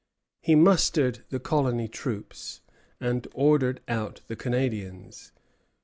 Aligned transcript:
He 0.41 0.55
mustered 0.55 1.23
the 1.29 1.39
colony 1.39 1.87
troops, 1.87 2.61
and 2.99 3.27
ordered 3.35 3.81
out 3.87 4.21
the 4.25 4.35
Canadians. 4.35 5.31